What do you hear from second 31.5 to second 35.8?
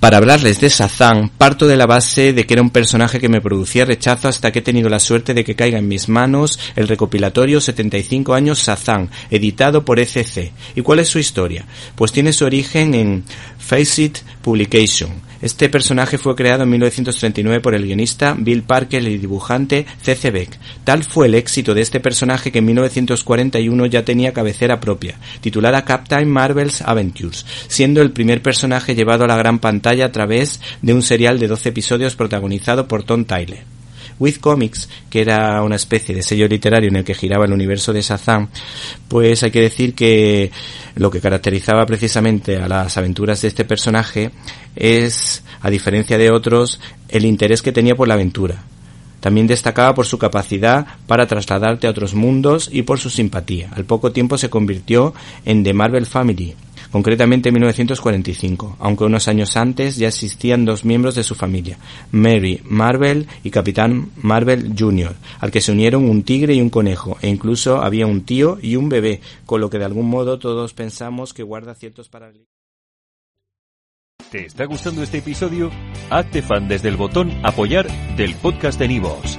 episodios protagonizado por Tom Tyler. With Comics, que era una